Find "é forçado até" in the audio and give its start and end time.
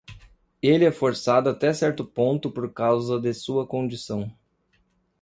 0.83-1.71